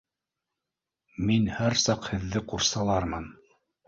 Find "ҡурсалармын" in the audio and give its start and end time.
2.55-3.29